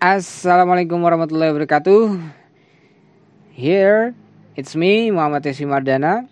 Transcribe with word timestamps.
Assalamualaikum 0.00 1.04
warahmatullahi 1.04 1.52
wabarakatuh. 1.52 2.32
Here, 3.52 4.16
it's 4.56 4.72
me, 4.72 5.12
Muhammad 5.12 5.44
Yasi 5.44 5.68
Mardana. 5.68 6.24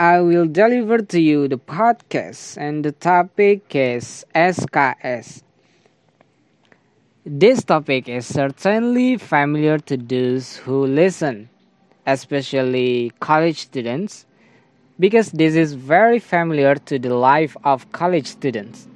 I 0.00 0.24
will 0.24 0.48
deliver 0.48 1.04
to 1.12 1.20
you 1.20 1.52
the 1.52 1.60
podcast, 1.60 2.56
and 2.56 2.80
the 2.80 2.96
topic 2.96 3.76
is 3.76 4.24
SKS. 4.32 5.44
This 7.28 7.60
topic 7.60 8.08
is 8.08 8.24
certainly 8.24 9.20
familiar 9.20 9.76
to 9.92 10.00
those 10.00 10.56
who 10.56 10.88
listen, 10.88 11.52
especially 12.08 13.12
college 13.20 13.68
students, 13.68 14.24
because 14.96 15.28
this 15.36 15.60
is 15.60 15.76
very 15.76 16.16
familiar 16.16 16.80
to 16.88 16.96
the 16.96 17.12
life 17.12 17.52
of 17.68 17.92
college 17.92 18.32
students. 18.32 18.88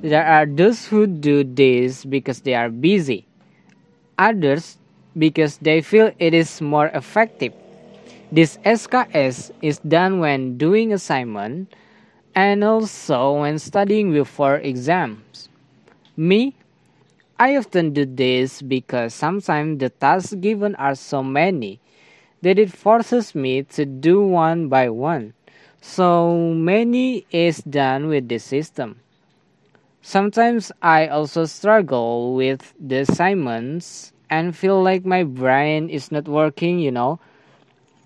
There 0.00 0.24
are 0.24 0.46
those 0.46 0.86
who 0.86 1.08
do 1.08 1.42
this 1.42 2.04
because 2.04 2.42
they 2.42 2.54
are 2.54 2.70
busy, 2.70 3.26
others 4.16 4.78
because 5.18 5.58
they 5.58 5.80
feel 5.80 6.12
it 6.20 6.34
is 6.34 6.60
more 6.60 6.86
effective. 6.94 7.52
This 8.30 8.58
SKS 8.64 9.50
is 9.60 9.80
done 9.80 10.20
when 10.20 10.56
doing 10.56 10.92
assignment 10.92 11.74
and 12.32 12.62
also 12.62 13.40
when 13.40 13.58
studying 13.58 14.12
before 14.12 14.58
exams. 14.58 15.48
Me, 16.16 16.54
I 17.36 17.56
often 17.56 17.92
do 17.92 18.06
this 18.06 18.62
because 18.62 19.14
sometimes 19.14 19.80
the 19.80 19.90
tasks 19.90 20.34
given 20.34 20.76
are 20.76 20.94
so 20.94 21.24
many 21.24 21.80
that 22.42 22.56
it 22.60 22.70
forces 22.70 23.34
me 23.34 23.64
to 23.74 23.84
do 23.84 24.22
one 24.22 24.68
by 24.68 24.90
one. 24.90 25.34
So 25.80 26.54
many 26.54 27.26
is 27.32 27.58
done 27.62 28.06
with 28.06 28.28
this 28.28 28.44
system. 28.44 29.00
Sometimes 30.08 30.72
I 30.80 31.06
also 31.08 31.44
struggle 31.44 32.34
with 32.34 32.72
the 32.80 33.00
assignments 33.00 34.14
and 34.30 34.56
feel 34.56 34.82
like 34.82 35.04
my 35.04 35.22
brain 35.22 35.90
is 35.90 36.10
not 36.10 36.26
working, 36.26 36.78
you 36.78 36.90
know. 36.90 37.20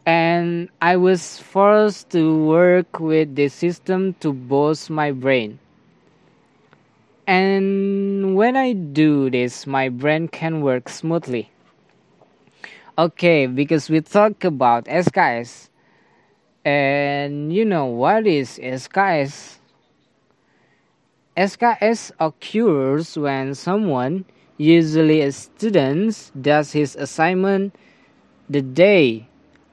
And 0.04 0.68
I 0.82 0.96
was 0.96 1.38
forced 1.38 2.10
to 2.10 2.44
work 2.44 2.98
with 2.98 3.36
the 3.36 3.48
system 3.48 4.14
to 4.20 4.32
boost 4.32 4.90
my 4.90 5.12
brain. 5.12 5.60
And 7.26 8.36
when 8.36 8.56
I 8.56 8.72
do 8.72 9.30
this, 9.30 9.66
my 9.66 9.88
brain 9.88 10.28
can 10.28 10.60
work 10.60 10.88
smoothly. 10.88 11.50
Okay, 12.98 13.46
because 13.46 13.88
we 13.88 14.00
talk 14.00 14.44
about 14.44 14.86
SKS. 14.88 15.70
And 16.64 17.52
you 17.52 17.64
know 17.64 17.86
what 17.86 18.26
is 18.26 18.58
SKS? 18.62 19.61
SKS 21.36 22.12
occurs 22.20 23.16
when 23.16 23.54
someone, 23.54 24.26
usually 24.58 25.22
a 25.22 25.32
student, 25.32 26.30
does 26.38 26.72
his 26.72 26.94
assignment 26.94 27.74
the 28.50 28.60
day, 28.60 29.26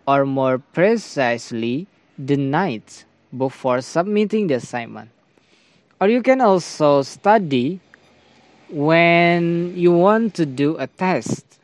or 0.08 0.26
more 0.26 0.60
precisely, 0.60 1.86
the 2.18 2.38
night 2.38 3.04
before 3.36 3.82
submitting 3.82 4.48
the 4.48 4.56
assignment. 4.56 5.12
Or 6.00 6.08
you 6.08 6.24
can 6.24 6.40
also 6.40 7.02
study 7.02 7.82
when 8.70 9.76
you 9.76 9.92
want 9.92 10.36
to 10.36 10.46
do 10.46 10.78
a 10.78 10.88
test. 10.88 11.60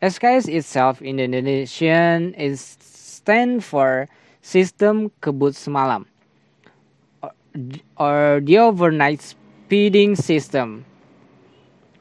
SKS 0.00 0.46
itself 0.46 1.02
in 1.02 1.18
Indonesian 1.18 2.34
is 2.34 2.76
stand 2.78 3.64
for 3.64 4.06
Sistem 4.44 5.10
Kebut 5.20 5.58
Semalam 5.58 6.06
or 7.96 8.40
the 8.42 8.58
overnight 8.58 9.22
speeding 9.22 10.16
system 10.16 10.84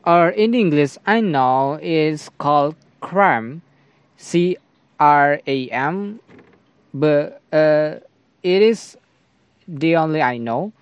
or 0.06 0.30
in 0.30 0.54
English 0.54 0.98
I 1.06 1.22
know 1.22 1.80
is 1.82 2.30
called 2.38 2.76
CRAM 3.02 3.62
C 4.18 4.58
R 5.00 5.40
A 5.46 5.70
M 5.70 6.20
but 6.94 7.42
uh, 7.52 8.00
it 8.44 8.62
is 8.62 8.98
the 9.68 9.96
only 9.96 10.22
I 10.22 10.38
know. 10.38 10.74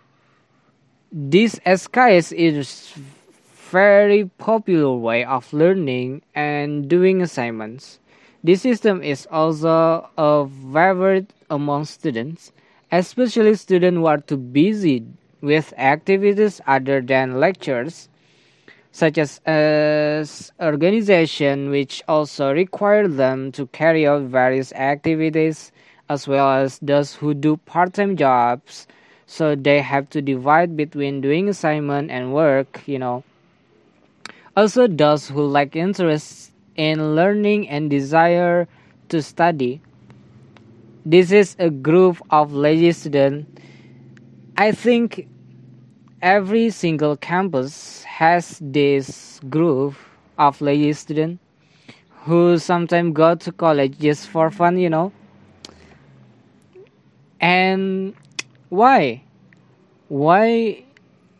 This 1.12 1.59
SKS 1.66 2.31
is 2.34 2.94
very 3.72 4.25
popular 4.38 4.96
way 4.96 5.23
of 5.23 5.51
learning 5.53 6.22
and 6.35 6.88
doing 6.90 7.22
assignments. 7.22 8.00
This 8.44 8.62
system 8.63 9.03
is 9.03 9.28
also 9.31 10.09
a 10.17 10.47
favorite 10.47 11.31
among 11.50 11.85
students 11.85 12.51
especially 12.91 13.56
students 13.56 13.97
who 13.97 14.06
are 14.06 14.18
too 14.18 14.38
busy 14.38 15.06
with 15.41 15.74
activities 15.78 16.62
other 16.68 17.02
than 17.02 17.40
lectures, 17.40 18.09
such 18.91 19.18
as 19.18 19.40
organization 20.62 21.69
which 21.69 22.03
also 22.07 22.52
require 22.53 23.07
them 23.07 23.52
to 23.53 23.66
carry 23.68 24.06
out 24.06 24.24
various 24.24 24.74
activities 24.74 25.72
as 26.09 26.28
well 26.28 26.52
as 26.52 26.78
those 26.79 27.16
who 27.16 27.34
do 27.34 27.56
part-time 27.57 28.18
jobs. 28.18 28.85
So 29.25 29.56
they 29.56 29.79
have 29.79 30.09
to 30.09 30.22
divide 30.22 30.75
between 30.75 31.22
doing 31.22 31.47
assignment 31.47 32.12
and 32.12 32.34
work 32.34 32.81
you 32.85 33.00
know. 33.00 33.23
Also 34.58 34.88
those 34.88 35.29
who 35.29 35.44
lack 35.44 35.78
interest 35.78 36.52
in 36.75 37.16
learning 37.16 37.69
and 37.69 37.90
desire 37.90 38.68
to 39.08 39.22
study 39.22 39.81
this 41.06 41.31
is 41.31 41.56
a 41.57 41.69
group 41.69 42.22
of 42.29 42.53
lazy 42.53 42.91
students. 42.91 43.50
I 44.57 44.72
think 44.72 45.28
every 46.22 46.69
single 46.69 47.17
campus 47.17 48.03
has 48.03 48.59
this 48.62 49.40
group 49.50 49.95
of 50.38 50.61
lazy 50.61 50.94
students 50.94 51.41
who 52.25 52.59
sometimes 52.59 53.13
go 53.13 53.34
to 53.34 53.51
college 53.51 53.97
just 53.97 54.29
for 54.29 54.51
fun, 54.51 54.78
you 54.78 54.90
know. 54.90 55.11
And 57.40 58.13
why? 58.69 59.23
Why 60.07 60.84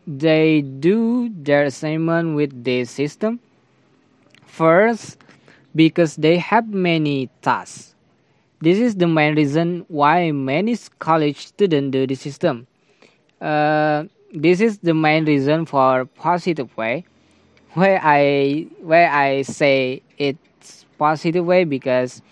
they 0.06 0.62
do 0.62 1.30
their 1.30 1.64
assignment 1.64 2.34
with 2.34 2.64
this 2.64 2.90
system? 2.90 3.38
First, 4.44 5.18
because 5.74 6.16
they 6.16 6.38
have 6.38 6.68
many 6.68 7.30
tasks 7.42 7.91
this 8.62 8.78
is 8.78 8.94
the 8.94 9.08
main 9.08 9.34
reason 9.34 9.84
why 9.88 10.30
many 10.30 10.78
college 11.00 11.46
students 11.46 11.90
do 11.90 12.06
the 12.06 12.14
system. 12.14 12.68
Uh, 13.40 14.04
this 14.32 14.60
is 14.60 14.78
the 14.78 14.94
main 14.94 15.24
reason 15.24 15.66
for 15.66 16.04
positive 16.04 16.74
way. 16.76 17.04
Where 17.74 18.00
I 18.00 18.68
where 18.80 19.10
I 19.10 19.42
say 19.42 20.02
it's 20.16 20.86
positive 20.96 21.44
way 21.44 21.64
because 21.64 22.22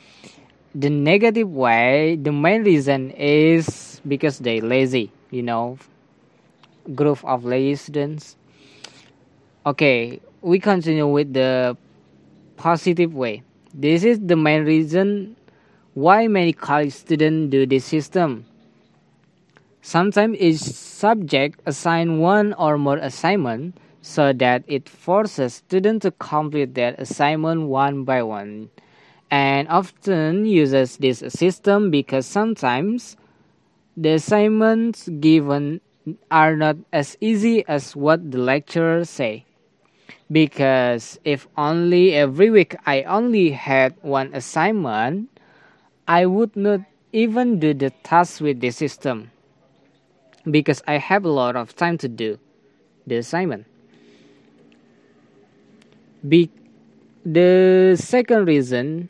the 0.73 0.89
negative 0.89 1.51
way 1.51 2.15
the 2.15 2.31
main 2.31 2.63
reason 2.63 3.11
is 3.11 4.01
because 4.07 4.39
they 4.39 4.61
lazy. 4.61 5.11
You 5.31 5.43
know, 5.43 5.79
group 6.95 7.25
of 7.25 7.45
lazy 7.45 7.75
students. 7.75 8.37
Okay, 9.67 10.21
we 10.43 10.61
continue 10.61 11.09
with 11.09 11.33
the 11.35 11.77
positive 12.57 13.15
way. 13.15 13.43
This 13.75 14.05
is 14.05 14.21
the 14.21 14.37
main 14.37 14.65
reason 14.65 15.37
why 15.95 16.29
many 16.29 16.53
college 16.53 16.93
students 16.93 17.51
do 17.51 17.67
this 17.67 17.85
system. 17.85 18.47
Sometimes 19.83 20.39
each 20.39 20.59
subject 20.61 21.61
assign 21.67 22.19
one 22.19 22.53
or 22.55 22.79
more 22.79 22.99
assignment 22.99 23.77
so 24.03 24.33
that 24.33 24.65
it 24.67 24.89
forces 24.89 25.55
students 25.55 26.05
to 26.05 26.11
complete 26.13 26.75
that 26.75 26.99
assignment 27.01 27.69
one 27.69 28.05
by 28.05 28.23
one 28.23 28.71
and 29.31 29.69
often 29.69 30.45
uses 30.45 30.97
this 30.99 31.23
system 31.29 31.91
because 31.91 32.27
sometimes 32.27 33.17
the 33.97 34.11
assignments 34.11 35.09
given 35.21 35.81
are 36.31 36.57
not 36.57 36.77
as 36.93 37.17
easy 37.21 37.65
as 37.69 37.95
what 37.95 38.31
the 38.31 38.39
lecturer 38.39 39.05
say 39.05 39.45
because 40.33 41.19
if 41.25 41.47
only 41.57 42.15
every 42.15 42.51
week 42.51 42.75
i 42.87 43.03
only 43.05 43.51
had 43.51 43.95
one 44.03 44.31
assignment 44.35 45.30
I 46.11 46.27
would 46.27 46.57
not 46.57 46.81
even 47.13 47.61
do 47.61 47.73
the 47.73 47.91
task 48.03 48.41
with 48.41 48.59
the 48.59 48.71
system 48.73 49.31
because 50.51 50.83
I 50.85 50.99
have 50.99 51.25
a 51.25 51.31
lot 51.31 51.55
of 51.55 51.77
time 51.77 51.99
to 51.99 52.09
do 52.09 52.37
the 53.07 53.19
assignment. 53.19 53.65
Be- 56.29 56.51
the 57.25 57.95
second 57.97 58.47
reason 58.47 59.09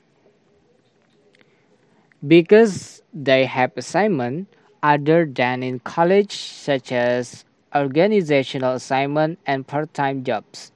because 2.29 3.00
they 3.14 3.47
have 3.47 3.73
assignment 3.79 4.49
other 4.82 5.25
than 5.25 5.62
in 5.62 5.81
college 5.81 6.37
such 6.37 6.93
as 6.93 7.47
organizational 7.75 8.75
assignment 8.75 9.38
and 9.47 9.67
part-time 9.67 10.23
jobs. 10.23 10.70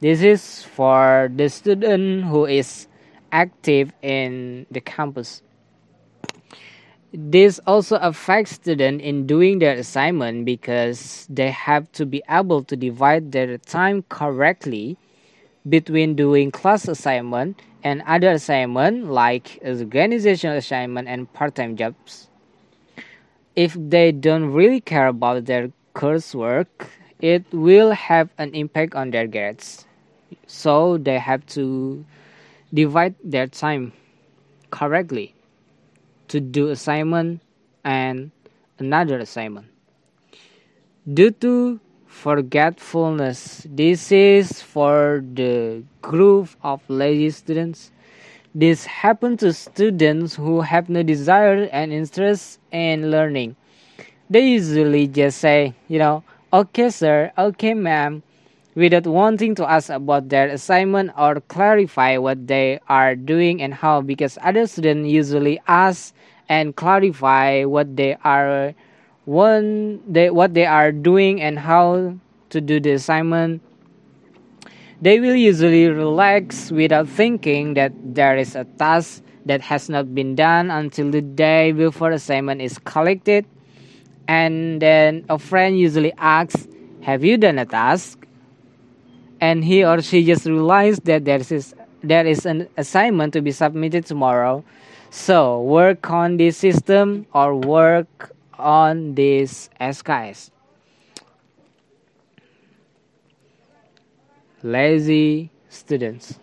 This 0.00 0.20
is 0.20 0.64
for 0.64 1.30
the 1.32 1.48
student 1.48 2.24
who 2.24 2.44
is 2.44 2.88
active 3.30 3.92
in 4.02 4.66
the 4.72 4.80
campus. 4.80 5.43
This 7.16 7.60
also 7.64 7.94
affects 7.98 8.58
students 8.58 9.04
in 9.04 9.24
doing 9.24 9.60
their 9.60 9.74
assignment 9.74 10.44
because 10.44 11.28
they 11.30 11.52
have 11.52 11.86
to 11.92 12.04
be 12.04 12.24
able 12.28 12.64
to 12.64 12.74
divide 12.74 13.30
their 13.30 13.56
time 13.58 14.02
correctly 14.08 14.98
between 15.68 16.16
doing 16.16 16.50
class 16.50 16.88
assignment 16.88 17.62
and 17.84 18.02
other 18.02 18.32
assignment 18.32 19.12
like 19.12 19.60
organizational 19.64 20.56
assignment 20.56 21.06
and 21.06 21.32
part-time 21.32 21.76
jobs. 21.76 22.26
If 23.54 23.78
they 23.78 24.10
don't 24.10 24.50
really 24.50 24.80
care 24.80 25.06
about 25.06 25.44
their 25.44 25.70
coursework, 25.94 26.66
it 27.20 27.44
will 27.52 27.92
have 27.92 28.28
an 28.38 28.56
impact 28.56 28.96
on 28.96 29.12
their 29.12 29.28
grades. 29.28 29.86
So 30.48 30.98
they 30.98 31.20
have 31.20 31.46
to 31.54 32.04
divide 32.74 33.14
their 33.22 33.46
time 33.46 33.92
correctly 34.72 35.34
to 36.34 36.40
do 36.40 36.70
assignment 36.70 37.40
and 37.84 38.32
another 38.80 39.20
assignment. 39.20 39.68
Due 41.06 41.30
to 41.30 41.78
forgetfulness, 42.06 43.64
this 43.70 44.10
is 44.10 44.60
for 44.60 45.22
the 45.34 45.84
group 46.02 46.48
of 46.64 46.82
lazy 46.88 47.30
students. 47.30 47.92
This 48.52 48.84
happens 48.84 49.40
to 49.40 49.52
students 49.52 50.34
who 50.34 50.60
have 50.62 50.88
no 50.88 51.04
desire 51.04 51.68
and 51.70 51.92
interest 51.92 52.58
in 52.72 53.12
learning. 53.12 53.54
They 54.28 54.58
usually 54.58 55.06
just 55.06 55.38
say, 55.38 55.74
you 55.86 56.00
know, 56.00 56.24
okay, 56.52 56.90
sir, 56.90 57.30
okay, 57.38 57.74
ma'am, 57.74 58.24
without 58.74 59.06
wanting 59.06 59.54
to 59.54 59.70
ask 59.70 59.88
about 59.88 60.28
their 60.28 60.48
assignment 60.48 61.10
or 61.16 61.40
clarify 61.40 62.16
what 62.18 62.46
they 62.46 62.80
are 62.88 63.14
doing 63.14 63.62
and 63.62 63.74
how, 63.74 64.00
because 64.00 64.38
other 64.42 64.66
students 64.66 65.08
usually 65.08 65.60
ask 65.68 66.14
and 66.48 66.76
clarify 66.76 67.64
what 67.64 67.96
they 67.96 68.16
are 68.24 68.74
one 69.24 70.02
they 70.06 70.28
what 70.28 70.52
they 70.52 70.66
are 70.66 70.92
doing 70.92 71.40
and 71.40 71.58
how 71.58 72.14
to 72.50 72.60
do 72.60 72.78
the 72.78 72.92
assignment. 72.92 73.62
They 75.00 75.20
will 75.20 75.34
usually 75.34 75.88
relax 75.88 76.70
without 76.70 77.08
thinking 77.08 77.74
that 77.74 77.92
there 78.04 78.36
is 78.36 78.54
a 78.54 78.64
task 78.78 79.22
that 79.46 79.60
has 79.60 79.88
not 79.88 80.14
been 80.14 80.34
done 80.34 80.70
until 80.70 81.10
the 81.10 81.20
day 81.20 81.72
before 81.72 82.10
assignment 82.10 82.62
is 82.62 82.78
collected. 82.78 83.44
And 84.28 84.80
then 84.80 85.24
a 85.28 85.38
friend 85.38 85.78
usually 85.78 86.12
asks 86.16 86.68
have 87.02 87.24
you 87.24 87.36
done 87.36 87.58
a 87.58 87.66
task 87.66 88.23
and 89.40 89.64
he 89.64 89.84
or 89.84 90.00
she 90.02 90.24
just 90.24 90.46
realized 90.46 91.04
that 91.04 91.24
there 91.24 91.40
is 91.40 91.74
there 92.02 92.26
is 92.26 92.44
an 92.46 92.68
assignment 92.76 93.32
to 93.32 93.40
be 93.40 93.50
submitted 93.50 94.04
tomorrow 94.04 94.62
so 95.14 95.62
work 95.62 96.10
on 96.10 96.38
this 96.38 96.56
system 96.56 97.24
or 97.32 97.54
work 97.54 98.34
on 98.58 99.14
these 99.14 99.70
SKS. 99.80 100.50
Lazy 104.64 105.50
students. 105.68 106.40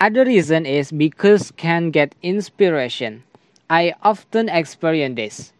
Other 0.00 0.24
reason 0.24 0.66
is 0.66 0.90
because 0.90 1.52
can 1.52 1.92
get 1.92 2.16
inspiration. 2.20 3.22
I 3.70 3.94
often 4.02 4.48
experience 4.48 5.14
this. 5.14 5.52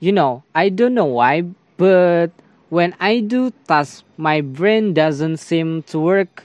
You 0.00 0.10
know, 0.10 0.42
I 0.52 0.68
don't 0.68 0.94
know 0.94 1.06
why, 1.06 1.42
but 1.76 2.32
when 2.70 2.94
I 3.00 3.20
do 3.20 3.52
tasks, 3.68 4.04
my 4.16 4.40
brain 4.40 4.94
doesn't 4.94 5.36
seem 5.38 5.82
to 5.90 5.98
work, 5.98 6.44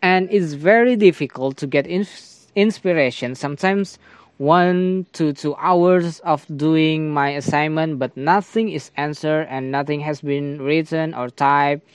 and 0.00 0.28
it's 0.30 0.54
very 0.54 0.96
difficult 0.96 1.56
to 1.58 1.66
get 1.66 1.86
in- 1.86 2.06
inspiration. 2.54 3.34
Sometimes 3.34 3.98
one 4.38 5.04
to 5.12 5.34
two 5.34 5.54
hours 5.56 6.20
of 6.20 6.46
doing 6.56 7.12
my 7.12 7.30
assignment, 7.30 7.98
but 7.98 8.16
nothing 8.16 8.70
is 8.70 8.90
answered 8.96 9.46
and 9.50 9.70
nothing 9.70 10.00
has 10.00 10.22
been 10.22 10.62
written 10.62 11.14
or 11.14 11.28
typed. 11.28 11.86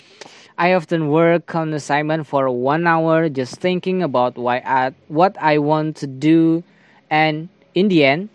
I 0.57 0.73
often 0.73 1.09
work 1.09 1.55
on 1.55 1.73
assignment 1.73 2.27
for 2.27 2.49
one 2.51 2.85
hour 2.85 3.29
just 3.29 3.55
thinking 3.55 4.03
about 4.03 4.37
why 4.37 4.57
I, 4.65 4.93
what 5.07 5.35
I 5.39 5.57
want 5.57 5.95
to 5.97 6.07
do, 6.07 6.63
and 7.09 7.49
in 7.73 7.87
the 7.87 8.05
end, 8.05 8.29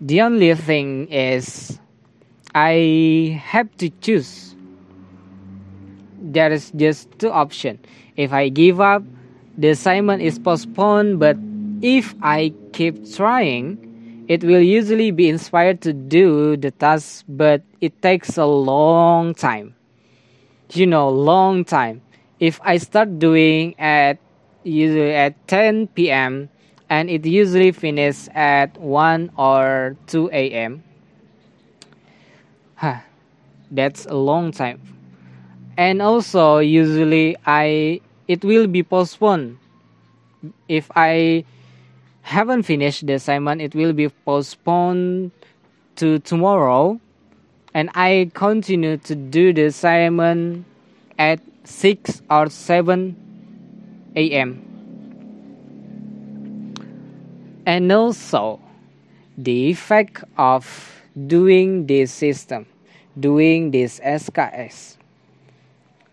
the 0.00 0.20
only 0.22 0.54
thing 0.54 1.08
is 1.08 1.78
I 2.56 3.38
have 3.44 3.68
to 3.76 3.90
choose. 4.00 4.56
There 6.18 6.50
is 6.50 6.72
just 6.74 7.12
two 7.18 7.30
options. 7.30 7.80
If 8.16 8.32
I 8.32 8.48
give 8.48 8.80
up, 8.80 9.02
the 9.58 9.68
assignment 9.68 10.22
is 10.22 10.38
postponed, 10.38 11.20
but 11.20 11.36
if 11.82 12.14
I 12.22 12.54
keep 12.72 13.12
trying, 13.12 14.24
it 14.26 14.42
will 14.42 14.62
usually 14.62 15.10
be 15.10 15.28
inspired 15.28 15.82
to 15.82 15.92
do 15.92 16.56
the 16.56 16.70
task, 16.70 17.26
but 17.28 17.60
it 17.82 18.00
takes 18.00 18.38
a 18.38 18.46
long 18.46 19.34
time. 19.34 19.74
You 20.72 20.86
know, 20.86 21.10
long 21.10 21.62
time. 21.62 22.00
If 22.40 22.58
I 22.64 22.78
start 22.78 23.18
doing 23.18 23.78
at 23.78 24.16
usually 24.64 25.12
at 25.12 25.36
10 25.46 25.88
p.m. 25.88 26.48
and 26.88 27.10
it 27.10 27.26
usually 27.26 27.72
finishes 27.72 28.30
at 28.34 28.80
1 28.80 29.32
or 29.36 29.94
2 30.06 30.30
a.m. 30.32 30.82
Huh, 32.76 33.00
that's 33.70 34.06
a 34.06 34.14
long 34.14 34.52
time. 34.52 34.80
And 35.76 36.00
also 36.00 36.58
usually 36.58 37.36
I 37.44 38.00
it 38.28 38.44
will 38.44 38.66
be 38.66 38.82
postponed 38.82 39.58
if 40.68 40.90
I 40.94 41.44
haven't 42.22 42.64
finished 42.64 43.06
the 43.06 43.14
assignment, 43.14 43.60
it 43.60 43.74
will 43.74 43.92
be 43.92 44.08
postponed 44.08 45.30
to 45.96 46.18
tomorrow. 46.20 47.00
And 47.74 47.90
I 47.94 48.30
continue 48.34 48.96
to 48.96 49.14
do 49.14 49.52
the 49.52 49.66
assignment 49.66 50.64
at 51.18 51.40
6 51.64 52.22
or 52.30 52.48
7 52.48 53.16
a.m. 54.16 54.62
And 57.66 57.92
also, 57.92 58.60
the 59.36 59.70
effect 59.70 60.24
of 60.38 60.95
doing 61.16 61.86
this 61.86 62.12
system, 62.12 62.66
doing 63.18 63.70
this 63.70 64.00
SKS. 64.00 64.96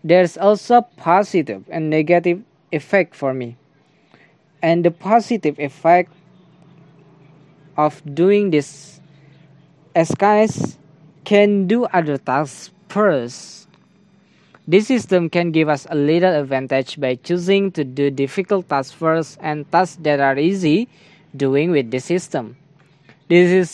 There's 0.02 0.36
also 0.36 0.82
positive 0.96 1.64
and 1.68 1.90
negative 1.90 2.42
effect 2.72 3.14
for 3.14 3.34
me 3.34 3.56
and 4.64 4.80
the 4.80 4.90
positive 4.90 5.60
effect 5.60 6.08
of 7.76 8.00
doing 8.16 8.48
this 8.48 8.98
SKS 9.94 10.80
can 11.28 11.68
do 11.68 11.84
other 11.92 12.16
tasks 12.16 12.72
first. 12.88 13.68
This 14.66 14.88
system 14.88 15.28
can 15.28 15.52
give 15.52 15.68
us 15.68 15.86
a 15.90 15.94
little 15.94 16.32
advantage 16.32 16.98
by 16.98 17.16
choosing 17.16 17.72
to 17.72 17.84
do 17.84 18.08
difficult 18.08 18.70
tasks 18.70 18.96
first 18.96 19.36
and 19.44 19.70
tasks 19.70 20.00
that 20.00 20.18
are 20.18 20.38
easy 20.38 20.88
doing 21.36 21.70
with 21.70 21.90
the 21.90 22.00
system. 22.00 22.56
This 23.28 23.52
is 23.52 23.68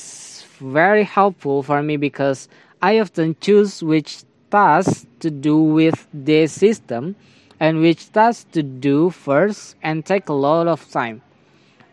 very 0.61 1.05
helpful 1.05 1.63
for 1.63 1.83
me 1.83 1.97
because 1.97 2.49
I 2.81 3.01
often 3.01 3.37
choose 3.41 3.83
which 3.83 4.23
tasks 4.51 5.07
to 5.21 5.31
do 5.31 5.59
with 5.59 6.07
this 6.13 6.53
system 6.53 7.17
and 7.59 7.81
which 7.81 8.13
tasks 8.13 8.47
to 8.53 8.63
do 8.63 9.11
first 9.11 9.77
and 9.83 10.05
take 10.05 10.29
a 10.29 10.33
lot 10.33 10.67
of 10.69 10.89
time. 10.91 11.23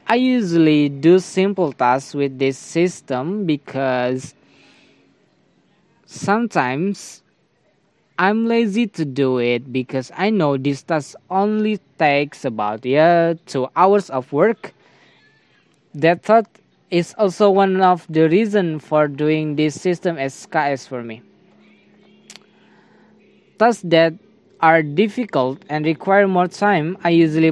I 0.08 0.16
usually 0.16 0.88
do 0.90 1.20
simple 1.20 1.74
tasks 1.74 2.14
with 2.14 2.40
this 2.40 2.58
system 2.58 3.46
because 3.46 4.34
sometimes 6.06 7.24
I'm 8.18 8.48
lazy 8.48 8.88
to 8.88 9.06
do 9.06 9.38
it 9.40 9.72
because 9.72 10.12
I 10.16 10.30
know 10.30 10.58
this 10.58 10.82
task 10.82 11.16
only 11.30 11.80
takes 12.00 12.46
about 12.46 12.86
yeah 12.86 13.34
two 13.46 13.68
hours 13.76 14.10
of 14.10 14.32
work. 14.32 14.74
That 15.94 16.24
thought 16.24 16.48
is 16.90 17.14
also 17.18 17.50
one 17.50 17.82
of 17.82 18.06
the 18.10 18.30
reason 18.30 18.80
for 18.80 19.08
doing 19.08 19.56
this 19.56 19.80
system 19.80 20.18
as 20.18 20.34
SKS 20.34 20.88
for 20.88 21.04
me. 21.04 21.22
Tasks 23.60 23.84
that 23.86 24.14
are 24.62 24.82
difficult 24.82 25.64
and 25.70 25.86
require 25.86 26.28
more 26.28 26.48
time, 26.48 26.98
I 27.04 27.10
usually 27.10 27.52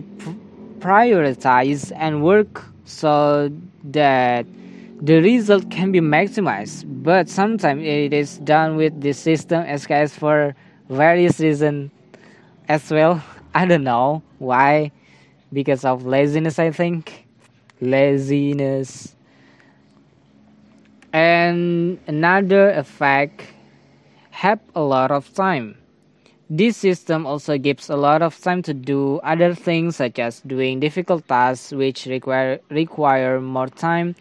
prioritize 0.80 1.92
and 1.96 2.24
work 2.24 2.64
so 2.86 3.52
that 3.84 4.46
the 5.02 5.22
result 5.22 5.70
can 5.70 5.92
be 5.92 6.00
maximized. 6.00 6.86
But 7.04 7.28
sometimes 7.28 7.84
it 7.84 8.14
is 8.14 8.38
done 8.40 8.78
with 8.78 9.02
the 9.02 9.14
system 9.14 9.64
SKS 9.66 10.12
for 10.12 10.56
various 10.90 11.40
reasons 11.40 11.92
as 12.70 12.90
well. 12.90 13.22
I 13.54 13.66
don't 13.66 13.84
know 13.84 14.22
why, 14.38 14.92
because 15.52 15.86
of 15.86 16.06
laziness, 16.06 16.60
I 16.60 16.72
think. 16.72 17.26
Laziness. 17.82 19.15
And 21.16 21.98
another 22.08 22.72
effect 22.72 23.42
have 24.32 24.60
a 24.76 24.82
lot 24.82 25.12
of 25.12 25.34
time. 25.34 25.78
This 26.50 26.76
system 26.76 27.26
also 27.26 27.58
gives 27.58 27.90
a 27.90 27.96
lot 27.96 28.22
of 28.22 28.38
time 28.38 28.62
to 28.64 28.74
do 28.74 29.22
other 29.24 29.56
things 29.56 29.96
such 29.96 30.20
as 30.20 30.42
doing 30.42 30.82
difficult 30.82 31.26
tasks 31.26 31.72
which 31.72 32.06
require 32.06 32.60
require 32.70 33.40
more 33.40 33.70
time. 33.70 34.16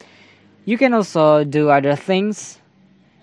You 0.67 0.79
can 0.79 0.95
also 0.95 1.43
do 1.43 1.69
other 1.69 1.97
things. 1.97 2.61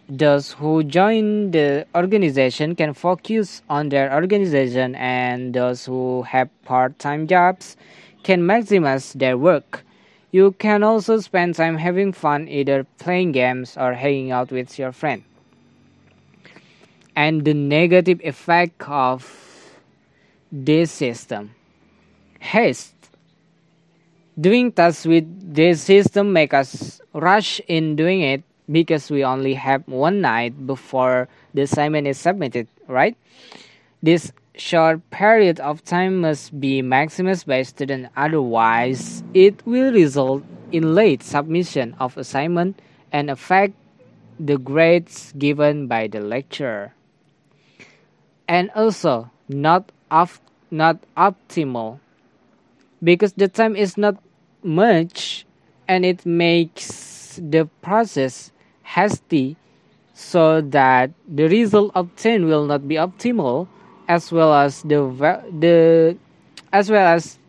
Those 0.09 0.51
who 0.51 0.83
join 0.83 1.51
the 1.51 1.87
organization 1.95 2.75
can 2.75 2.93
focus 2.93 3.61
on 3.69 3.87
their 3.87 4.13
organization 4.13 4.95
and 4.95 5.53
those 5.53 5.85
who 5.85 6.23
have 6.23 6.49
part-time 6.65 7.25
jobs 7.25 7.77
can 8.23 8.41
maximize 8.41 9.13
their 9.13 9.37
work 9.37 9.85
you 10.31 10.51
can 10.53 10.83
also 10.83 11.19
spend 11.19 11.55
time 11.55 11.77
having 11.77 12.13
fun 12.13 12.47
either 12.47 12.85
playing 12.97 13.33
games 13.33 13.77
or 13.77 13.93
hanging 13.93 14.31
out 14.31 14.51
with 14.51 14.79
your 14.79 14.91
friend. 14.91 15.23
And 17.15 17.43
the 17.43 17.53
negative 17.53 18.21
effect 18.23 18.81
of 18.87 19.27
this 20.51 20.91
system. 20.91 21.51
Haste. 22.39 22.95
Doing 24.39 24.71
tasks 24.71 25.05
with 25.05 25.27
this 25.53 25.81
system 25.81 26.31
make 26.31 26.53
us 26.53 27.01
rush 27.13 27.59
in 27.67 27.95
doing 27.95 28.21
it 28.21 28.43
because 28.71 29.11
we 29.11 29.23
only 29.23 29.53
have 29.55 29.85
one 29.87 30.21
night 30.21 30.65
before 30.65 31.27
the 31.53 31.63
assignment 31.63 32.07
is 32.07 32.17
submitted, 32.17 32.67
right? 32.87 33.17
This 34.01 34.31
short 34.55 34.99
period 35.11 35.59
of 35.59 35.83
time 35.83 36.21
must 36.21 36.59
be 36.59 36.81
maximized 36.81 37.45
by 37.45 37.63
student 37.63 38.07
otherwise 38.17 39.23
it 39.33 39.65
will 39.65 39.93
result 39.93 40.43
in 40.71 40.95
late 40.95 41.23
submission 41.23 41.95
of 41.99 42.17
assignment 42.17 42.79
and 43.11 43.29
affect 43.29 43.73
the 44.39 44.57
grades 44.57 45.33
given 45.37 45.87
by 45.87 46.07
the 46.07 46.19
lecturer. 46.19 46.93
And 48.47 48.71
also 48.75 49.29
not 49.47 49.91
of, 50.09 50.41
not 50.69 50.99
optimal 51.15 51.99
because 53.03 53.33
the 53.33 53.47
time 53.47 53.75
is 53.75 53.97
not 53.97 54.17
much 54.63 55.45
and 55.87 56.05
it 56.05 56.25
makes 56.25 57.39
the 57.41 57.65
process 57.81 58.51
hasty 58.83 59.55
so 60.13 60.61
that 60.61 61.11
the 61.27 61.47
result 61.47 61.91
obtained 61.95 62.45
will 62.45 62.65
not 62.65 62.87
be 62.87 62.95
optimal 62.95 63.67
as 64.11 64.27
well 64.31 64.51
as 64.51 64.83
the 64.83 64.99
the 65.63 66.17
as 66.73 66.91
well 66.91 67.07
as 67.07 67.39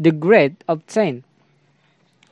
the 0.00 0.10
grade 0.10 0.56
obtained. 0.66 1.22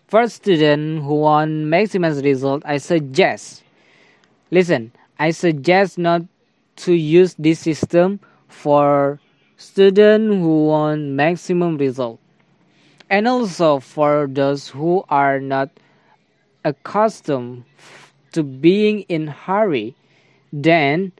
For 0.08 0.26
students 0.28 1.04
who 1.04 1.20
want 1.28 1.52
maximum 1.68 2.16
result 2.20 2.62
i 2.64 2.76
suggest 2.76 3.62
listen 4.50 4.92
i 5.18 5.30
suggest 5.30 5.96
not 5.96 6.22
to 6.76 6.92
use 6.92 7.34
this 7.38 7.60
system 7.60 8.20
for 8.48 9.20
students 9.56 10.34
who 10.34 10.66
want 10.66 11.02
maximum 11.14 11.76
result. 11.78 12.18
And 13.08 13.28
also 13.28 13.78
for 13.78 14.26
those 14.30 14.68
who 14.68 15.04
are 15.08 15.38
not 15.38 15.70
accustomed 16.64 17.64
to 18.32 18.42
being 18.42 19.02
in 19.12 19.26
hurry, 19.28 19.94
then 20.52 21.12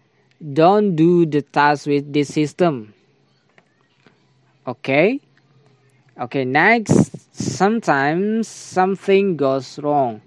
don't 0.43 0.97
do 0.97 1.25
the 1.25 1.43
task 1.43 1.87
with 1.87 2.13
this 2.13 2.35
system. 2.35 2.95
Okay? 4.67 5.21
Okay, 6.19 6.45
next, 6.45 7.11
sometimes 7.33 8.49
something 8.49 9.37
goes 9.37 9.79
wrong 9.79 10.21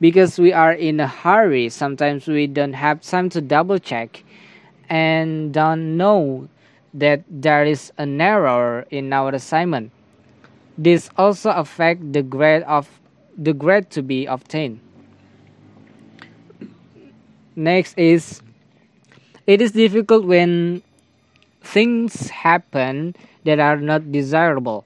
because 0.00 0.38
we 0.38 0.52
are 0.52 0.72
in 0.72 1.00
a 1.00 1.06
hurry. 1.06 1.68
Sometimes 1.68 2.26
we 2.26 2.46
don't 2.46 2.72
have 2.72 3.02
time 3.02 3.28
to 3.30 3.40
double 3.40 3.78
check 3.78 4.24
and 4.88 5.52
don't 5.52 5.96
know 5.96 6.48
that 6.94 7.22
there 7.28 7.64
is 7.64 7.92
an 7.98 8.20
error 8.20 8.86
in 8.90 9.12
our 9.12 9.30
assignment. 9.34 9.92
This 10.76 11.10
also 11.16 11.50
affects 11.50 12.04
the 12.10 12.22
grade 12.22 12.62
of 12.62 12.88
the 13.36 13.52
grade 13.52 13.90
to 13.90 14.02
be 14.02 14.26
obtained. 14.26 14.80
Next 17.54 17.98
is 17.98 18.40
it 19.48 19.62
is 19.62 19.72
difficult 19.72 20.26
when 20.26 20.82
things 21.62 22.28
happen 22.28 23.16
that 23.44 23.58
are 23.58 23.78
not 23.78 24.12
desirable 24.12 24.84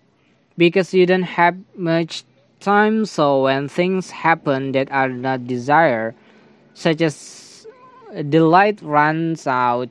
because 0.57 0.95
you 0.95 1.04
don't 1.04 1.35
have 1.35 1.57
much 1.76 2.23
time 2.61 3.04
so 3.04 3.42
when 3.42 3.66
things 3.66 4.11
happen 4.11 4.71
that 4.71 4.90
are 4.92 5.09
not 5.09 5.49
desired 5.49 6.14
such 6.75 7.02
as 7.02 7.66
the 8.14 8.38
light 8.38 8.81
runs 8.83 9.49
out 9.49 9.88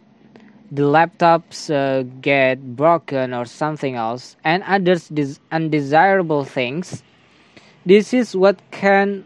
the 0.72 0.84
laptops 0.84 1.68
uh, 1.68 2.04
get 2.22 2.78
broken 2.78 3.34
or 3.34 3.44
something 3.44 3.96
else 3.96 4.38
and 4.46 4.64
others 4.64 5.10
des- 5.10 5.42
undesirable 5.52 6.46
things 6.46 7.04
this 7.86 8.14
is 8.14 8.38
what 8.38 8.56
can 8.72 9.26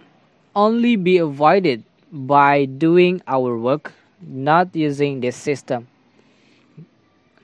only 0.55 0.95
be 0.95 1.17
avoided 1.19 1.83
by 2.11 2.65
doing 2.65 3.21
our 3.27 3.55
work 3.55 3.93
not 4.27 4.75
using 4.75 5.19
this 5.21 5.35
system. 5.35 5.87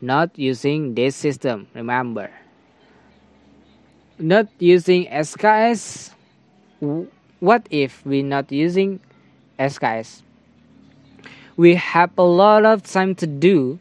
Not 0.01 0.37
using 0.37 0.95
this 0.95 1.15
system 1.15 1.67
remember. 1.73 2.31
Not 4.17 4.47
using 4.57 5.05
SKS 5.05 6.11
what 7.39 7.67
if 7.69 8.03
we 8.05 8.23
not 8.23 8.51
using 8.51 8.99
SKS 9.59 10.23
we 11.55 11.75
have 11.75 12.09
a 12.17 12.23
lot 12.23 12.65
of 12.65 12.81
time 12.83 13.13
to 13.15 13.27
do. 13.27 13.77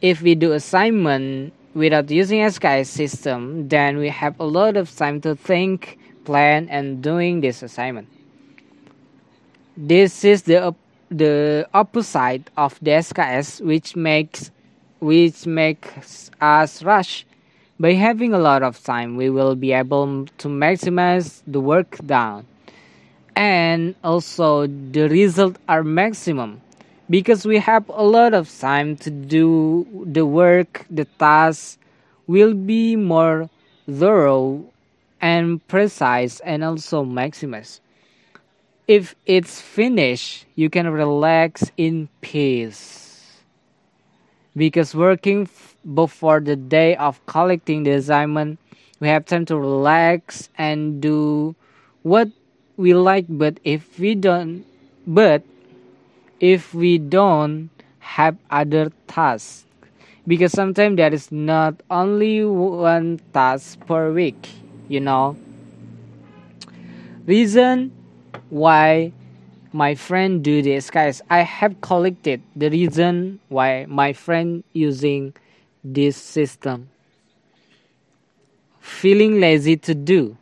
If 0.00 0.22
we 0.22 0.34
do 0.34 0.52
assignment 0.52 1.52
without 1.74 2.10
using 2.10 2.40
SKS 2.40 2.86
system 2.86 3.68
then 3.68 3.98
we 3.98 4.08
have 4.08 4.38
a 4.40 4.44
lot 4.46 4.76
of 4.76 4.94
time 4.94 5.20
to 5.22 5.34
think 5.36 5.98
plan 6.24 6.68
and 6.70 7.02
doing 7.02 7.40
this 7.40 7.62
assignment. 7.62 8.08
This 9.76 10.24
is 10.24 10.42
the 10.42 10.74
the 11.10 11.68
opposite 11.74 12.50
of 12.56 12.78
the 12.80 12.92
SKS, 12.92 13.60
which 13.60 13.96
makes 13.96 14.50
which 15.00 15.46
makes 15.46 16.30
us 16.40 16.82
rush. 16.82 17.24
By 17.80 17.92
having 17.92 18.34
a 18.34 18.38
lot 18.38 18.64
of 18.64 18.82
time, 18.82 19.16
we 19.16 19.30
will 19.30 19.54
be 19.54 19.72
able 19.72 20.26
to 20.38 20.48
maximize 20.48 21.42
the 21.46 21.60
work 21.60 21.98
done, 22.04 22.46
and 23.36 23.94
also 24.02 24.66
the 24.66 25.08
result 25.08 25.56
are 25.68 25.84
maximum 25.84 26.60
because 27.08 27.46
we 27.46 27.58
have 27.58 27.88
a 27.88 28.02
lot 28.02 28.34
of 28.34 28.50
time 28.58 28.96
to 28.96 29.10
do 29.10 29.86
the 30.04 30.26
work. 30.26 30.84
The 30.90 31.04
task 31.18 31.78
will 32.26 32.54
be 32.54 32.96
more 32.96 33.48
thorough 33.88 34.64
and 35.20 35.66
precise, 35.68 36.40
and 36.40 36.62
also 36.64 37.04
maximize 37.04 37.80
if 38.88 39.14
it's 39.26 39.60
finished, 39.60 40.46
you 40.56 40.70
can 40.70 40.88
relax 40.88 41.70
in 41.76 42.08
peace. 42.22 43.36
Because 44.56 44.94
working 44.94 45.42
f- 45.42 45.76
before 45.84 46.40
the 46.40 46.56
day 46.56 46.96
of 46.96 47.24
collecting 47.26 47.84
the 47.84 47.92
assignment, 47.92 48.58
we 48.98 49.08
have 49.08 49.26
time 49.26 49.44
to 49.46 49.56
relax 49.56 50.48
and 50.56 51.00
do 51.00 51.54
what 52.02 52.28
we 52.76 52.94
like. 52.94 53.26
But 53.28 53.60
if 53.62 53.98
we 54.00 54.16
don't, 54.16 54.64
but 55.06 55.42
if 56.40 56.72
we 56.72 56.96
don't 56.98 57.70
have 58.00 58.36
other 58.50 58.90
tasks, 59.06 59.66
because 60.26 60.52
sometimes 60.52 60.96
there 60.96 61.12
is 61.12 61.30
not 61.30 61.76
only 61.90 62.42
one 62.44 63.20
task 63.34 63.78
per 63.86 64.10
week, 64.10 64.48
you 64.88 64.98
know. 64.98 65.36
Reason 67.26 67.92
why 68.50 69.12
my 69.72 69.94
friend 69.94 70.42
do 70.42 70.62
this. 70.62 70.90
Guys 70.90 71.22
i 71.30 71.42
have 71.42 71.80
collected 71.80 72.42
the 72.56 72.70
reason 72.70 73.40
why 73.48 73.86
my 73.88 74.12
friend 74.12 74.64
using 74.72 75.34
this 75.84 76.16
system. 76.16 76.88
Feeling 78.80 79.40
lazy 79.40 79.76
to 79.76 79.94
do. 79.94 80.36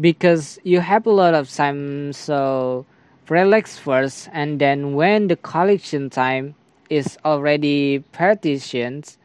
Because 0.00 0.58
you 0.62 0.80
have 0.80 1.06
a 1.06 1.10
lot 1.10 1.34
of 1.34 1.50
time 1.50 2.12
so 2.12 2.84
relax 3.28 3.78
first 3.78 4.28
and 4.32 4.60
then 4.60 4.94
when 4.94 5.28
the 5.28 5.36
collection 5.36 6.10
time 6.10 6.54
is 6.90 7.16
already 7.24 8.00
partitioned 8.12 9.16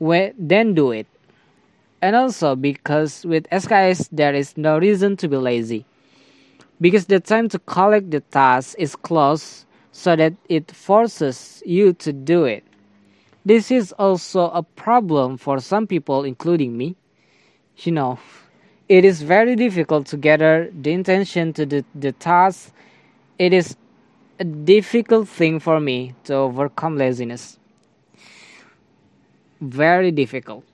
then 0.00 0.74
do 0.74 0.90
it 0.92 1.06
and 2.00 2.14
also 2.14 2.54
because 2.54 3.24
with 3.24 3.48
SKS 3.50 4.08
there 4.12 4.34
is 4.34 4.56
no 4.56 4.78
reason 4.78 5.16
to 5.16 5.28
be 5.28 5.36
lazy. 5.36 5.84
Because 6.80 7.06
the 7.06 7.20
time 7.20 7.48
to 7.48 7.58
collect 7.58 8.10
the 8.10 8.20
task 8.20 8.76
is 8.78 8.94
close 8.94 9.66
so 9.90 10.14
that 10.14 10.34
it 10.48 10.70
forces 10.70 11.62
you 11.66 11.92
to 11.94 12.12
do 12.12 12.44
it. 12.44 12.64
This 13.44 13.70
is 13.70 13.92
also 13.92 14.50
a 14.50 14.62
problem 14.62 15.36
for 15.38 15.58
some 15.58 15.86
people 15.86 16.24
including 16.24 16.76
me. 16.76 16.96
You 17.78 17.92
know, 17.92 18.18
it 18.88 19.04
is 19.04 19.22
very 19.22 19.56
difficult 19.56 20.06
to 20.08 20.16
gather 20.16 20.70
the 20.72 20.92
intention 20.92 21.52
to 21.54 21.66
do 21.66 21.84
the 21.94 22.12
task. 22.12 22.72
It 23.38 23.52
is 23.52 23.76
a 24.38 24.44
difficult 24.44 25.28
thing 25.28 25.58
for 25.58 25.80
me 25.80 26.14
to 26.24 26.34
overcome 26.34 26.96
laziness. 26.96 27.58
Very 29.60 30.12
difficult 30.12 30.67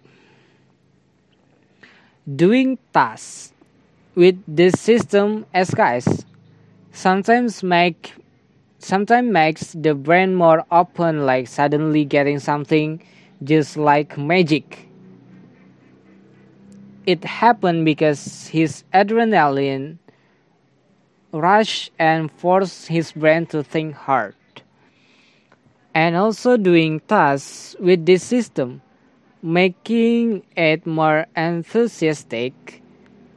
doing 2.24 2.78
tasks 2.92 3.52
with 4.14 4.40
this 4.48 4.80
system 4.80 5.44
SKS 5.54 6.24
sometimes 6.90 7.62
make 7.62 8.14
sometimes 8.78 9.30
makes 9.30 9.72
the 9.72 9.94
brain 9.94 10.34
more 10.34 10.64
open 10.70 11.26
like 11.26 11.48
suddenly 11.48 12.04
getting 12.04 12.38
something 12.38 13.02
just 13.42 13.76
like 13.76 14.16
magic. 14.16 14.88
It 17.06 17.24
happened 17.24 17.84
because 17.84 18.48
his 18.48 18.84
adrenaline 18.94 19.98
rush 21.32 21.90
and 21.98 22.32
force 22.32 22.86
his 22.86 23.12
brain 23.12 23.44
to 23.46 23.62
think 23.62 23.94
hard. 23.94 24.34
And 25.94 26.16
also 26.16 26.56
doing 26.56 27.00
tasks 27.00 27.76
with 27.78 28.06
this 28.06 28.22
system 28.22 28.80
making 29.44 30.42
it 30.56 30.86
more 30.86 31.26
enthusiastic 31.36 32.80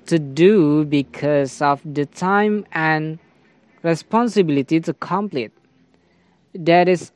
to 0.06 0.18
do 0.18 0.86
because 0.86 1.62
of 1.62 1.82
the 1.84 2.06
time 2.06 2.66
and 2.72 3.20
responsibility 3.84 4.80
to 4.80 4.94
complete. 4.94 5.52
That 6.56 6.88
is 6.88 7.12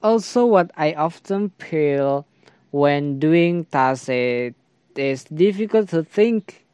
also 0.00 0.46
what 0.46 0.70
I 0.76 0.92
often 0.94 1.50
feel 1.58 2.24
when 2.70 3.18
doing 3.18 3.64
tasks. 3.64 4.08
It 4.08 4.54
is 4.94 5.24
difficult 5.24 5.88
to 5.88 6.04
think 6.04 6.64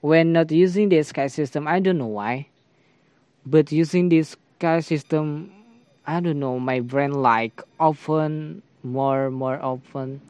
when 0.00 0.32
not 0.32 0.50
using 0.50 0.88
the 0.88 1.02
sky 1.02 1.26
system. 1.26 1.68
I 1.68 1.78
don't 1.78 1.98
know 1.98 2.06
why, 2.06 2.48
but 3.44 3.70
using 3.70 4.08
this 4.08 4.34
sky 4.56 4.80
system, 4.80 5.52
I 6.06 6.20
don't 6.20 6.40
know. 6.40 6.58
My 6.58 6.80
brain 6.80 7.12
like 7.12 7.60
often 7.78 8.62
more 8.82 9.30
more 9.30 9.60
often. 9.62 10.22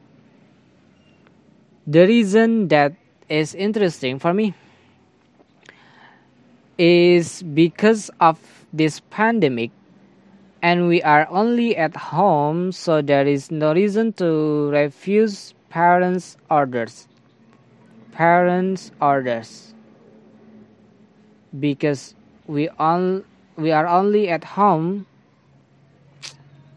The 1.89 2.05
reason 2.05 2.67
that 2.67 2.93
is 3.29 3.55
interesting 3.55 4.19
for 4.19 4.31
me 4.31 4.53
is 6.77 7.41
because 7.41 8.11
of 8.19 8.37
this 8.71 8.99
pandemic 9.09 9.71
and 10.61 10.87
we 10.87 11.01
are 11.01 11.25
only 11.31 11.75
at 11.75 11.95
home 11.97 12.71
so 12.71 13.01
there 13.01 13.25
is 13.25 13.49
no 13.49 13.73
reason 13.73 14.13
to 14.21 14.69
refuse 14.69 15.55
parents 15.71 16.37
orders. 16.51 17.07
Parents 18.11 18.91
orders. 19.01 19.73
Because 21.59 22.13
we 22.45 22.69
all 22.77 23.23
we 23.57 23.71
are 23.71 23.87
only 23.87 24.29
at 24.29 24.43
home 24.43 25.07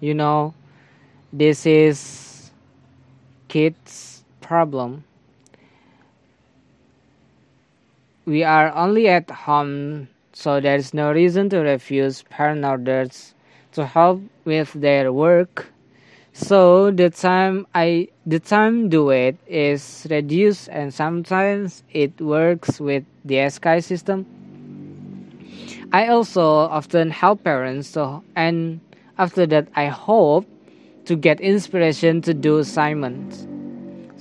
you 0.00 0.14
know 0.14 0.54
this 1.34 1.66
is 1.66 2.50
kids 3.48 4.11
problem 4.42 5.04
we 8.24 8.44
are 8.44 8.72
only 8.74 9.08
at 9.08 9.30
home, 9.30 10.08
so 10.32 10.60
there 10.60 10.76
is 10.76 10.94
no 10.94 11.12
reason 11.12 11.48
to 11.50 11.58
refuse 11.58 12.22
parent 12.22 12.64
orders 12.64 13.34
to 13.72 13.86
help 13.86 14.22
with 14.44 14.72
their 14.74 15.12
work. 15.12 15.66
So 16.32 16.90
the 16.90 17.10
time 17.10 17.66
I 17.74 18.08
the 18.24 18.38
time 18.38 18.88
do 18.88 19.10
it 19.10 19.36
is 19.46 20.06
reduced 20.08 20.68
and 20.68 20.94
sometimes 20.94 21.82
it 21.90 22.20
works 22.20 22.80
with 22.80 23.04
the 23.24 23.50
SKY 23.50 23.80
system. 23.80 24.24
I 25.92 26.06
also 26.06 26.42
often 26.42 27.10
help 27.10 27.44
parents 27.44 27.88
so 27.88 28.22
and 28.34 28.80
after 29.18 29.44
that 29.46 29.68
I 29.76 29.86
hope 29.86 30.46
to 31.04 31.16
get 31.16 31.40
inspiration 31.40 32.22
to 32.22 32.32
do 32.32 32.58
assignments. 32.58 33.46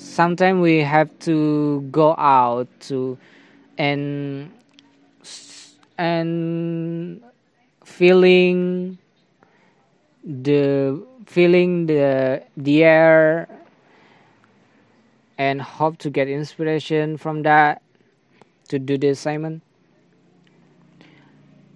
Sometimes 0.01 0.61
we 0.61 0.79
have 0.79 1.07
to 1.19 1.81
go 1.91 2.15
out 2.17 2.67
to 2.89 3.17
and 3.77 4.51
and 5.97 7.21
feeling 7.85 8.97
the 10.23 11.05
feeling 11.27 11.85
the 11.85 12.43
the 12.57 12.83
air 12.83 13.47
and 15.37 15.61
hope 15.61 15.99
to 15.99 16.09
get 16.09 16.27
inspiration 16.27 17.15
from 17.15 17.43
that 17.43 17.83
to 18.69 18.79
do 18.79 18.97
the 18.97 19.09
assignment. 19.09 19.61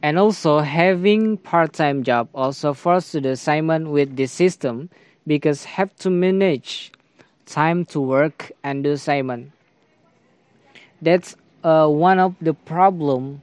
And 0.02 0.18
also 0.18 0.60
having 0.60 1.38
part-time 1.38 2.04
job 2.04 2.30
also 2.34 2.74
forced 2.74 3.12
to 3.14 3.22
the 3.22 3.30
assignment 3.30 3.90
with 3.90 4.16
the 4.16 4.26
system 4.26 4.90
because 5.28 5.64
have 5.64 5.96
to 5.98 6.10
manage 6.10 6.92
time 7.46 7.86
to 7.86 8.02
work 8.02 8.52
and 8.64 8.84
do 8.84 8.92
assignment. 8.92 9.52
That's 11.02 11.36
uh, 11.64 11.88
one 11.88 12.20
of 12.20 12.36
the 12.42 12.54
problem 12.54 13.42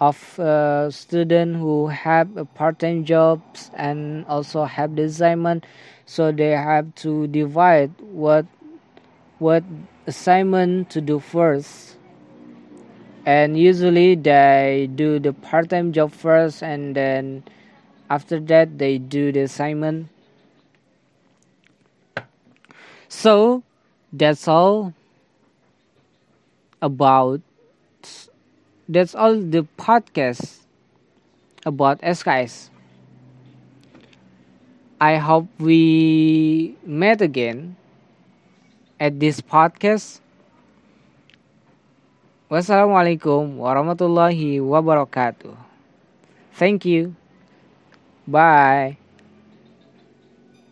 of 0.00 0.38
uh, 0.38 0.90
student 0.90 1.56
who 1.56 1.88
have 1.88 2.28
part-time 2.54 3.04
jobs 3.04 3.70
and 3.74 4.24
also 4.26 4.64
have 4.64 4.94
the 4.96 5.02
assignment. 5.02 5.66
So 6.06 6.32
they 6.32 6.50
have 6.50 6.94
to 6.96 7.26
divide 7.26 7.92
what 8.00 8.46
what 9.38 9.64
assignment 10.06 10.90
to 10.90 11.00
do 11.00 11.18
first. 11.20 11.96
And 13.26 13.58
usually 13.58 14.14
they 14.14 14.88
do 14.94 15.18
the 15.18 15.32
part-time 15.32 15.92
job 15.92 16.12
first 16.12 16.62
and 16.62 16.96
then 16.96 17.44
after 18.08 18.40
that 18.40 18.78
they 18.78 18.98
do 18.98 19.32
the 19.32 19.40
assignment 19.40 20.08
so 23.08 23.62
that's 24.12 24.48
all 24.48 24.92
about 26.80 27.40
that's 28.88 29.14
all 29.14 29.36
the 29.36 29.66
podcast 29.76 30.60
about 31.66 31.98
SKS. 32.02 32.70
I 35.00 35.16
hope 35.16 35.46
we 35.58 36.76
met 36.84 37.20
again 37.22 37.76
at 39.00 39.18
this 39.20 39.40
podcast. 39.40 40.20
Wassalamualaikum 42.48 43.60
warahmatullahi 43.60 44.56
wabarakatuh. 44.58 45.52
Thank 46.56 46.88
you. 46.88 47.14
Bye. 48.26 49.07